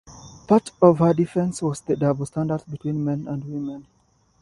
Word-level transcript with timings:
Part 0.47 0.71
of 0.81 0.97
her 0.97 1.13
defence 1.13 1.61
was 1.61 1.81
the 1.81 1.95
double 1.95 2.25
standards 2.25 2.63
between 2.63 3.05
men 3.05 3.27
and 3.27 3.43
women. 3.45 3.85